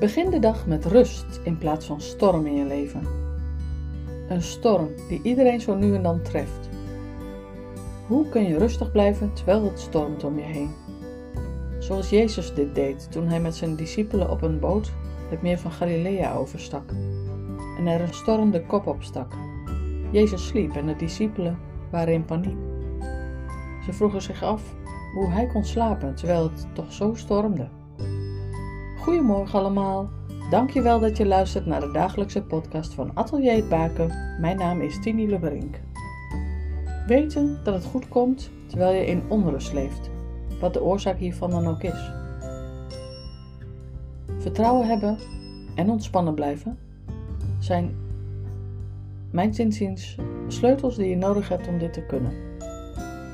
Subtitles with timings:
[0.00, 3.02] Begin de dag met rust in plaats van storm in je leven.
[4.28, 6.68] Een storm die iedereen zo nu en dan treft.
[8.06, 10.70] Hoe kun je rustig blijven terwijl het stormt om je heen?
[11.78, 14.92] Zoals Jezus dit deed toen hij met zijn discipelen op een boot
[15.30, 16.90] het meer van Galilea overstak
[17.78, 19.32] en er een storm de kop op stak.
[20.10, 21.58] Jezus sliep en de discipelen
[21.90, 22.58] waren in paniek.
[23.84, 24.62] Ze vroegen zich af
[25.14, 27.79] hoe hij kon slapen terwijl het toch zo stormde.
[29.00, 30.10] Goedemorgen allemaal.
[30.50, 34.36] Dankjewel dat je luistert naar de dagelijkse podcast van Atelier Baken.
[34.40, 35.80] Mijn naam is Tini Leberink.
[37.06, 40.10] Weten dat het goed komt terwijl je in onrust leeft,
[40.60, 42.10] wat de oorzaak hiervan dan ook is.
[44.38, 45.18] Vertrouwen hebben
[45.74, 46.78] en ontspannen blijven
[47.58, 47.96] zijn
[49.30, 50.16] mijn zinziens
[50.48, 52.32] sleutels die je nodig hebt om dit te kunnen.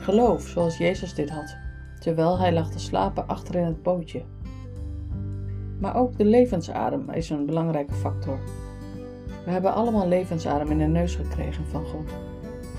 [0.00, 1.56] Geloof zoals Jezus dit had,
[1.98, 4.22] terwijl hij lag te slapen achter in het bootje.
[5.80, 8.38] Maar ook de levensadem is een belangrijke factor.
[9.44, 12.10] We hebben allemaal levensadem in de neus gekregen van God.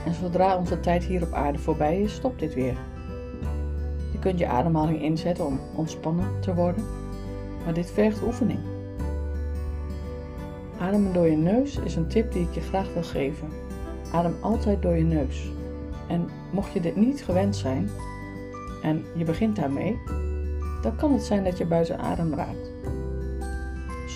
[0.05, 2.77] En zodra onze tijd hier op aarde voorbij is, stopt dit weer.
[4.11, 6.83] Je kunt je ademhaling inzetten om ontspannen te worden,
[7.63, 8.59] maar dit vergt oefening.
[10.79, 13.47] Ademen door je neus is een tip die ik je graag wil geven.
[14.11, 15.51] Adem altijd door je neus.
[16.07, 17.89] En mocht je dit niet gewend zijn
[18.81, 19.97] en je begint daarmee,
[20.81, 22.70] dan kan het zijn dat je buiten adem raakt.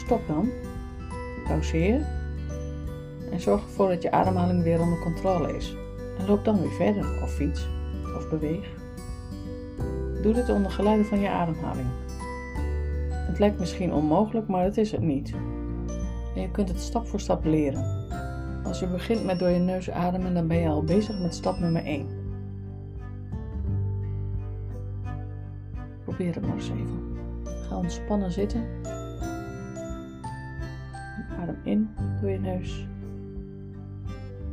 [0.06, 0.50] Stop dan,
[1.48, 2.06] pauzeer
[3.32, 5.76] en zorg ervoor dat je ademhaling weer onder controle is.
[6.18, 7.68] En loop dan weer verder of fiets
[8.16, 8.70] of beweeg.
[10.22, 11.88] Doe dit onder geluiden van je ademhaling.
[13.10, 15.34] Het lijkt misschien onmogelijk, maar het is het niet.
[16.36, 18.08] En je kunt het stap voor stap leren.
[18.64, 21.60] Als je begint met door je neus ademen, dan ben je al bezig met stap
[21.60, 22.08] nummer 1.
[26.04, 27.18] Probeer het maar eens even.
[27.68, 28.64] Ga ontspannen zitten.
[31.46, 31.90] Adem in
[32.22, 32.88] door je neus.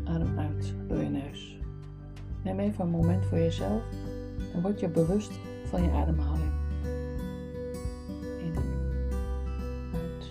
[0.04, 1.58] Adem uit door je neus.
[2.42, 3.82] Neem even een moment voor jezelf
[4.54, 5.32] en word je bewust
[5.64, 6.52] van je ademhaling.
[8.38, 8.54] In,
[9.94, 10.30] uit,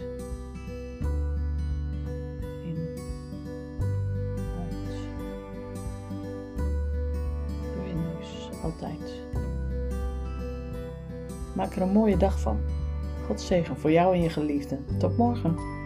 [2.64, 2.78] in,
[4.60, 4.98] uit.
[7.76, 9.22] Door je neus, altijd.
[11.56, 12.60] Maak er een mooie dag van.
[13.26, 14.86] God zegen voor jou en je geliefden.
[14.98, 15.80] Tot morgen.